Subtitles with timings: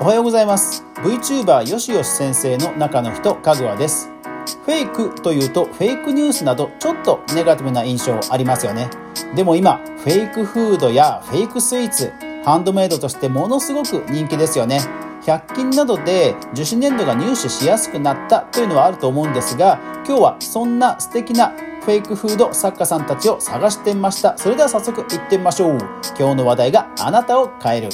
[0.00, 0.84] おはようございます。
[0.96, 4.10] VTuber よしよし先生の中の人かぐわです。
[4.64, 8.90] フェイクというとフェイクニュースなどちょっとネガティブな印象ありますよね。
[9.34, 12.12] でも今フェイクフードやフェイクスイーツ
[12.44, 14.80] ハンドメイドとしてものすごく人気ですよね。
[15.22, 21.54] 100均などで樹脂粘土が入手しやすくなったというのはあると思うんですが今日はそんな素敵な
[21.84, 24.38] フェイクフード作家さんたちを探してみました。
[24.38, 25.78] それでは早速いってみましょう。
[26.16, 27.88] 今日の話題があなたを変える。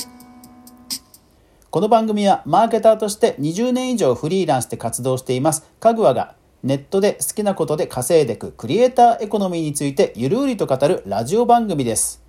[1.71, 5.67] この番組はマーケターとして20年以上フリーランスで活動しています。
[5.81, 12.28] かぐわがネットで好きなことで稼いでいくクリエイターエコノミーについてゆるりと語るラジオ番組です。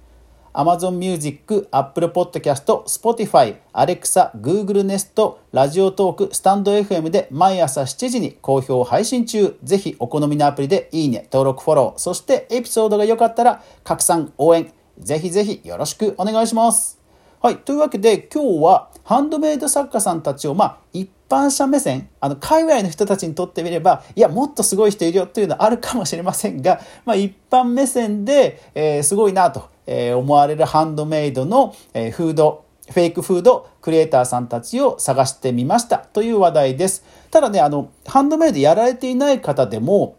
[0.53, 9.57] Amazon Music、Apple Podcast、Spotify、Alexa、Google Nest、ラジオトーク、スタンド FM で毎朝7時に好評配信中。
[9.63, 16.99] ぜひお好みのアプリでいいね、登録、フォロー、そしてエピソードが良かったら拡散、応援、ぜひぜひよろしくお願いします。
[17.41, 17.57] はい。
[17.57, 29.69] というわけで今日はハンドメイド作家さんたちをまあ一般者目線、あの、海外の人たちにとってみれば、いや、もっとすごい人いるよっていうのはあるかもしれませんが、まあ一般目線で、えー、すごいなと。
[29.91, 37.03] え思われるハンドメイドの、えフード、フェイクフードクリエイターさんたちを探してみましたという話題です。
[37.31, 40.15] ただね、あの、ハンドメイドやられていない方でも、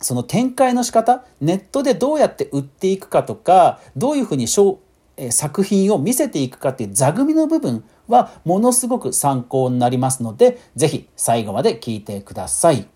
[0.00, 4.46] その展開の仕方、ネットでどうやって売っていくかとか、どういうふうに
[5.30, 12.86] 作品を見せていくかっていう座組の部分はものすごく参考になりますので、ぜひ最後まで聞いてください。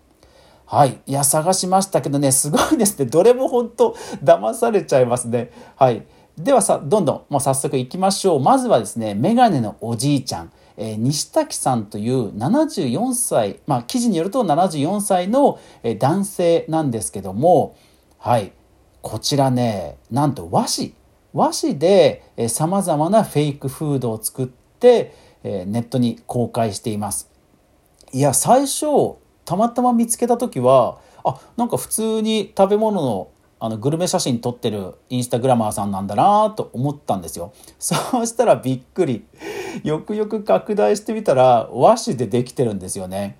[0.65, 1.01] はい。
[1.07, 3.05] いや、探しましたけどね、すごいですね。
[3.05, 5.51] どれも本当騙されちゃいますね。
[5.75, 6.05] はい。
[6.39, 8.39] ではさ、どんどんもう早速行きましょう。
[8.39, 10.53] まずはですね、メガネのおじいちゃん。
[10.77, 15.59] えー、西滝さんという74歳、まあ記事によると74歳の
[15.99, 17.75] 男性なんですけども、
[18.17, 18.53] はい。
[19.01, 20.93] こちらね、なんと和紙。
[21.33, 27.29] 和紙でえ様々なフェイクフードを作って、えー、ネットに公開しています。
[28.13, 33.27] いや、最初、たまたま見つけた時は、あ、なんか普通に食べ物の
[33.61, 37.51] あのグルメ写真撮ってるインスタグラマーさんなんだなと思ったんですよ。
[37.77, 39.25] そうしたらびっくり。
[39.83, 43.37] よくよく拡大してみたら和紙でできてるんですよね。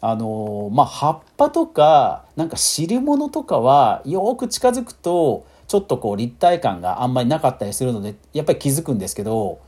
[0.00, 9.58] あのまあ葉っぱとかなんか汁物とかはよく近づくとちょっとこう立体感があんまりなかったりするのでやっぱり気づくんですけど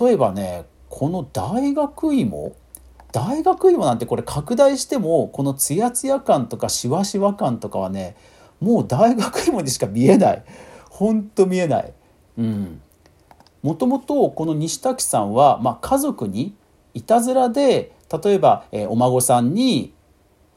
[0.00, 2.52] 例えばねこの大学芋？
[3.12, 8.16] 大学芋なんてこれ拡大してもこのツヤツヤ感とかシワシワ感とかはね
[8.60, 10.44] もう大学芋にしか見えない。
[10.90, 11.92] ほんと見えない。
[12.38, 12.80] うん。
[13.62, 16.54] もともとこの西滝さんは、まあ、家族に
[16.94, 17.92] いたずらで
[18.22, 19.94] 例えば、えー、お孫さんに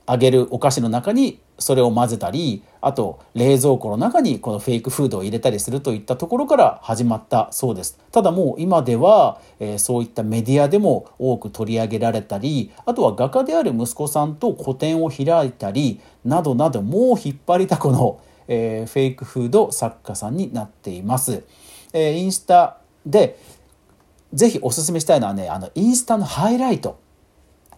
[0.06, 8.00] あげるお菓子の中にそれを混ぜたりあと冷蔵庫の中にこのフェイクフードを入れたりするといったところから始まったそうです。
[8.12, 21.44] ただもう今では、えー、そういったメディアでも多く取り上げられたりあとは画家である息子さんと個展を開いたりなどなどもう引っ張りだこの、えー、フェイクフード作家さんになっています、
[21.94, 23.38] えー、インスタで
[24.34, 27.01] ぜひおすすめしたいのはねあのインスタのハイライト。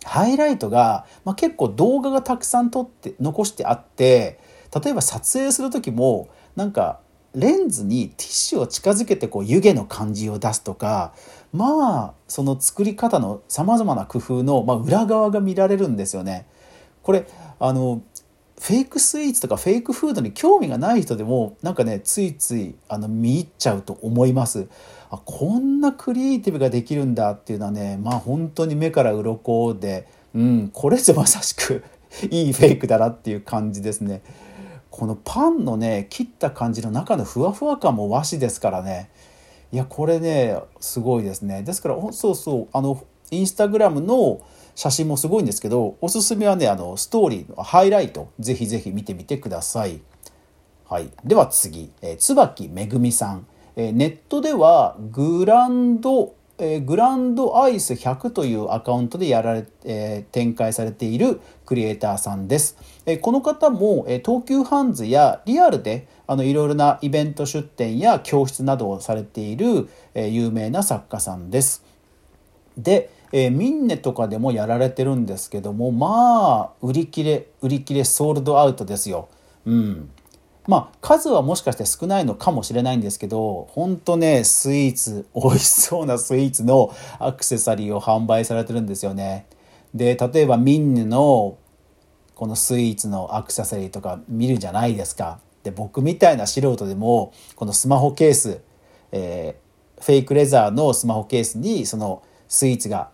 [0.04, 4.40] ハイライトが、まあ、結構動画がたくさん撮って残してあって
[4.84, 7.00] 例えば撮影する時もなんか
[7.36, 11.14] レンズにティッシュを近づけてこう湯気の感じを出すとか
[11.52, 16.48] まあその作り方のさまざまな工夫の、まあ、裏側が見られるんですよね。
[17.02, 17.28] これ
[17.60, 18.02] あの
[18.64, 24.70] フェイクスイーツとかフェイクフードに興味がない人でもなんかねついついあの見入っちゃうと思います。
[25.12, 31.84] あこんなクリエイティブができるんだっていうのはねまあ本当に目から鱗で、うん、これぞまさしく
[32.32, 34.22] いいフェイクだなっていう感じですね。
[34.90, 39.10] このパンのね切った感じの中のふわふわ感も和紙ですからね
[39.74, 44.40] いやこれねすごいですねですからそうそうあのインスタグラムの
[44.76, 50.02] 写真もすごいんですけどおすすめはねあのストーリーのハイライトぜひぜひ見てみてください。
[50.86, 62.78] はい、では次、えー、椿めぐみさんえネットではグランドえグランドアイス100というアカウントでやられ、え展開されているクリエイターさんです。
[63.06, 71.84] えこの方も、え東急ハンズやリアルであのいろいろなイベント出展や教室などをされている、え有名な作家さんです。
[72.78, 79.28] で、えミンネとかでもやられてるんですけどもまあ売り切れ売り切れソールドアウトですよ。
[79.66, 80.10] うん
[80.68, 89.48] まあ数はもしかして少ないのかもしれないんですけど本当ねスイーツ美味しそうなスイーツのアクセサリーを販売されてるんですよね。
[89.96, 91.58] で例えばミンネの
[92.36, 95.40] このスイーツのアクセサリーとか見るじゃないですか。
[95.64, 98.62] で僕みたいな素人でもこのスマホケース、
[99.12, 103.10] えー、フェイクレザーのスマホケースにそのスイーツが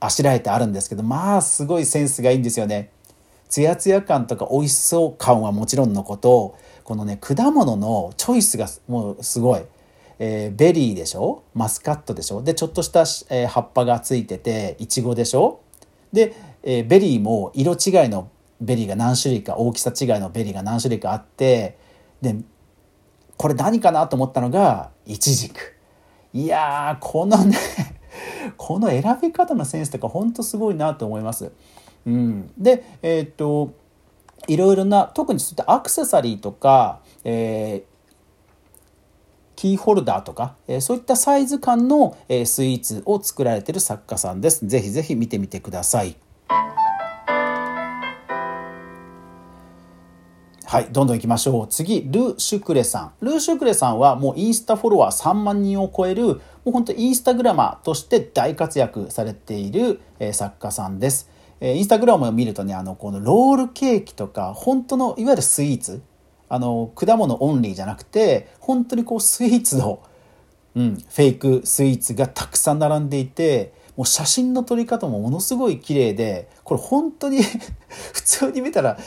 [0.00, 2.90] あしらえてあるんですけどまあすごいセンスがいいんですよね。
[3.48, 9.62] ツヤツヤ感とか美味しそう感はもちろんのことこのね果物のチョイスがもうすごい。
[10.20, 11.44] えー、ベリーでしょ？
[11.54, 12.42] マスカットでしょ？
[12.42, 13.02] でちょっとした、
[13.32, 15.60] えー、葉っぱがついてていちごでしょ？
[16.12, 16.34] で、
[16.64, 18.28] えー、ベリーも色違いの
[18.60, 21.78] ベリーが何種類か大きさ違いのベリーが何種類かあって
[22.20, 22.34] で
[23.36, 25.60] これ何かなと思ったのがイチジク
[26.34, 27.56] いやこのね
[28.56, 31.52] この選び方のセンスとかほんとすごいなと思います。
[32.06, 33.72] うん、でえっ、と
[34.46, 37.98] いろいろな特にそういったアクセサリーとか、えー、
[39.56, 44.66] キーホルダーとか、えそういったサイズ感の、えスイーツを作られている作家さんです。
[44.66, 46.16] ぜひぜひ見てみてください。
[50.64, 51.66] はい、どんどん行きましょう。
[51.68, 53.12] 次、ル・シュクレさん。
[53.20, 61.30] ル・シュクレさんはもうインスタフォロワー3万人を超える、もう本当インスタグラマーとして大活躍されている、え作家さんです。
[61.60, 66.02] えインスタグラムを見るとね、あの、このロールケーキとか、本当のいわゆるスイーツ、
[66.48, 70.02] あの果物オンリーじゃなくて本当にこうスイーツの、
[70.74, 77.42] うん、フェイクスイーツがたくさん並んでいてもう写真の撮り方もものすごい綺麗でこれ本当に
[78.12, 78.98] 普通に見たら、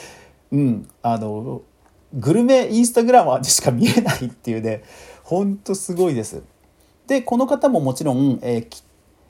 [0.51, 1.61] うん、あの
[2.13, 4.83] グルメインスタグラマーでしか見えないっていうね
[5.23, 6.43] 本当すごいです。
[7.11, 8.83] でこの方ももちろん、えー、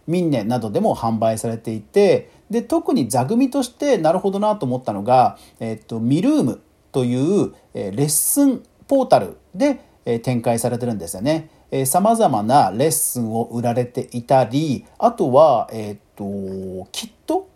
[0.06, 6.62] ミンネなどでも販売されていてで特に座組としてなるほどなと思ったのが、えー、っとミルーム
[6.92, 11.50] というえレッスンポータルでえ展開されてるんですよね。
[11.86, 16.24] さまざまなレッスンを売られていたりあとは、えっ、と
[16.92, 17.50] キット？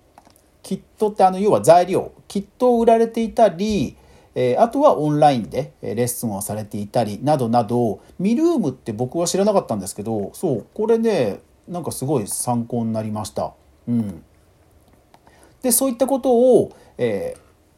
[0.64, 3.96] キットってあの要は材料キットを売られていたり
[4.36, 13.54] えーあとはオンラインでレッスンをされていたりなどなどミルームって僕は知らなかったんですけどそうこれねなんかすごい参考になりました。
[13.88, 14.24] うん、
[15.62, 17.36] でそういったことを、え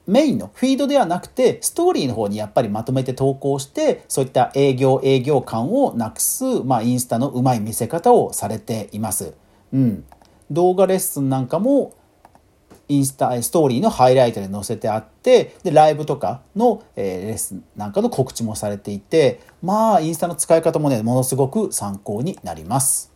[0.07, 9.33] ー、メインのフィードではなくてストーリーの方にやっぱりまとめて投稿してそういった営業営業感をなくす、まあ、インスタのうまい見せ方をされています。
[9.74, 10.06] うん、
[10.50, 11.94] 動画レッスンなんかも
[12.89, 23.12] インスタストーリーのハイライトで載せてあってでライブとかの、え、レッスンなんかの告知もされていてまあインスタの使い方もねものすごく参考になります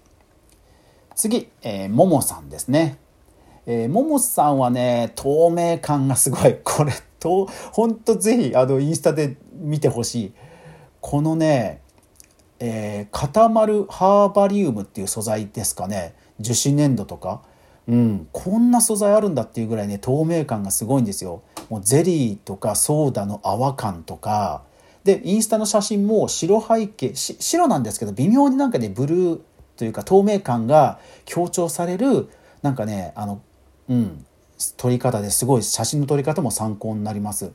[1.16, 3.00] 次、えー、ももさんですね
[3.66, 6.58] えー、ももさんはね、透明感がすごい。
[6.64, 10.34] これ、と、ほんとぜひ、あの、インスタで見てほしい。
[11.00, 11.82] このね、
[12.60, 16.16] えー、固まるハーバリウムっていう素材ですかね。
[16.40, 17.42] 樹脂粘土とか。
[17.92, 21.44] うん、こんな素材あるんだっていうぐらいね、透明感がすごいんですよ。
[21.70, 24.64] もうゼリーとかソーダの泡感とか。
[25.04, 29.40] で、インスタの写真も白背景、白なんですけど、微妙になんかね、ブルー
[29.76, 32.30] というか透明感が強調される、
[32.62, 33.42] なんかね、あの、
[33.90, 34.26] うん、
[34.78, 37.52] 撮り方ですごい写真の撮り方も参考になります。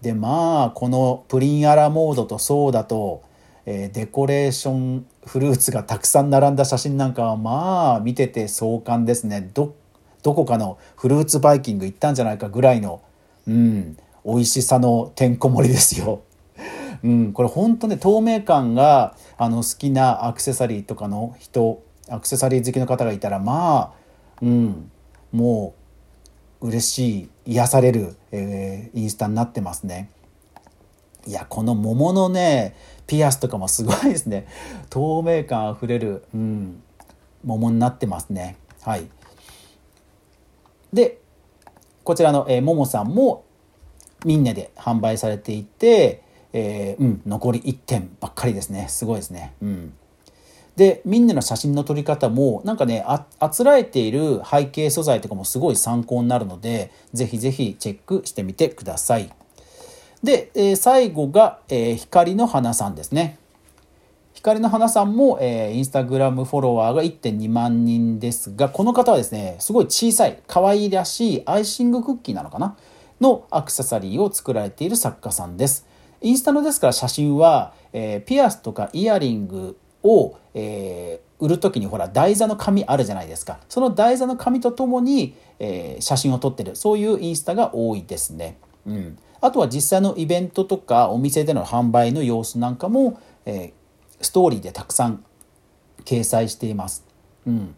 [0.00, 3.22] でまあこのプリンアラモードとソーダと、
[3.70, 9.76] え、デコレーションフルーツがたくさん並んだ写真なんかはまあ見てて壮観ですねど
[10.22, 13.02] どこかのフルーツバイキング行ったんじゃないかぐらいの、
[13.46, 16.22] うん、美味しさのてんこ盛りですよ。
[17.04, 23.92] うん、これ本当ね透明感があの好きなアクセサリーとかの人アクセサリー好きの方がいたらまあ、
[24.40, 24.90] うん、
[25.30, 25.74] も
[26.62, 30.08] う嬉しい癒される、えー、インスタになってますね。
[31.28, 32.74] いやこの桃のね
[33.06, 34.46] ピアスとかもすごいですね。
[34.88, 36.82] 透明感あふれる、うん、
[37.44, 38.56] 桃になってますね。
[38.80, 39.06] はい。
[40.90, 41.20] で
[42.02, 43.44] こちらの、えー、桃さんも
[44.24, 46.22] みんなで販売されていて、
[46.54, 48.86] えー、うん、残り1点ばっかりですね。
[48.88, 49.52] すごいですね。
[49.60, 49.92] うん。
[50.76, 59.30] でみんなの写真の撮り方もなんかねああつらえている背景素材とかもすごい参考になるのでぜひぜひチェックしてみてください。
[60.22, 63.38] で、えー、最後が、えー、光の花さんですね。
[64.34, 72.76] 光の花さんも、えー、インスタグラムフォロワーが1.2万人ですがこの方はですねすごい小さい可愛らしいアイシングクッキーなのかな？
[73.20, 75.86] のアクセサリーを作られている作家さんです。
[76.20, 83.58] インスタのですから写真は、えー、ピアスとかイヤリングを、えー、売る時にほら台座の紙あるじゃないですか。
[83.68, 86.76] その台座の紙とともに、えー、写真を撮ってる。
[86.76, 88.56] そういうインスタが多いですね。
[88.86, 95.24] うん、あとは実際のイベントとかお店での販売の様子なんかも、えー、ストーリーでたくさん
[96.04, 97.04] 掲載しています。
[97.46, 97.74] うん、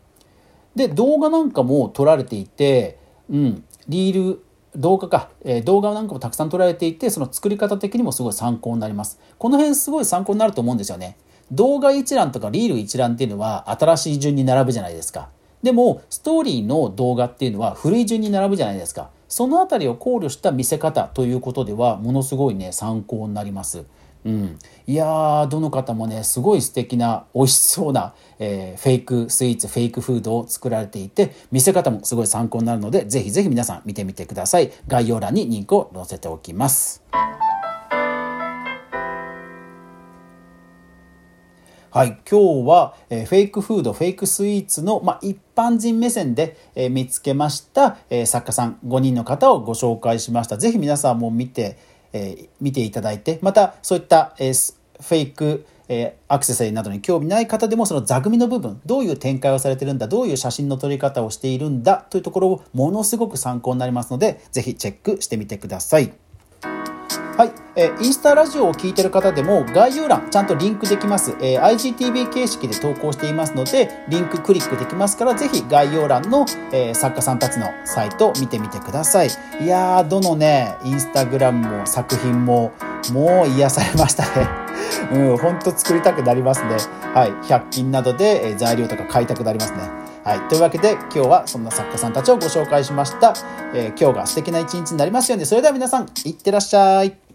[0.75, 2.99] で動画なんかも撮られていて、
[3.29, 4.45] うん、リール
[4.76, 9.19] 動画か、えー、動画なんかもたくさん撮られていて、その作り方的にもすごい参考になります。
[9.38, 11.17] この辺すごい参考になると思うんですよね。
[11.50, 15.29] 動画一覧とかリール一覧っていうのは新しい順に並ぶじゃないですか。
[15.62, 19.11] でも、ストーリーの動画っていうのは古い順に並ぶじゃないですか。
[19.30, 23.84] そのあたりを考慮した見せ方ということでは、ものすごいね、参考になります。
[24.25, 34.72] うん、いやーどの方もねすごい素敵な美味しそうな、えー、フェイクスイーツフェイクフードを作られていて見せ方もすごい参考になるのでぜひぜひ皆さん見てみてください。
[34.87, 37.02] 概要欄にリンクを載せておきます。
[41.92, 50.56] はい、今日は、えー、フェイクフード、フェイクスイーツの、まあ、一般人目線で、えー、見つけました、えー、作家さん5人の方をご紹介しました。
[50.56, 51.78] ぜひ皆さんも見て、
[52.12, 66.12] え、見ていただいて、またそういった、え、フェイク、え、アクセサリーなどに興味ない方でもその座組の部分、どういう展開をされてるんだ、どういう写真の撮り方をしているんだというところをものすごく参考になりますので、ぜひチェックしてみてください。
[67.40, 82.73] はい、えー、インスタラジオを聞いてる方でも概要欄ちゃんとリンクできます、えー、IGTV 形式で投稿していますのでリンククリックできますからぜひ概要欄の、えー、作家さんたちのサイトを見てみてくださいいやーどのねインスタグラムも作品も
[83.11, 84.47] もう癒されましたね
[85.11, 86.76] うん、ほんと作りたくなりますね。
[87.14, 87.30] はい。
[87.47, 89.78] 100均などで、え材料とか買いたくなりますね。
[90.25, 90.40] はい。
[90.49, 93.35] というわけで、今日はそんな作家さんたちをご紹介しました。
[93.75, 97.29] えー、今日が素敵な一日になりますように、それでは皆さん、いってらっしゃい。